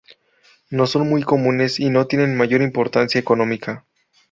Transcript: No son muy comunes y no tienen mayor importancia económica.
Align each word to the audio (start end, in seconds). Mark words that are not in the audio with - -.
No 0.71 0.87
son 0.87 1.07
muy 1.07 1.21
comunes 1.21 1.79
y 1.79 1.91
no 1.91 2.07
tienen 2.07 2.35
mayor 2.35 2.63
importancia 2.63 3.19
económica. 3.19 3.85